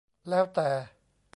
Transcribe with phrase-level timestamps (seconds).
[0.29, 0.69] แล้วแต่